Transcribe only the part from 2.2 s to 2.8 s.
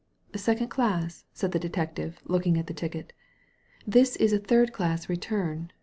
looking at the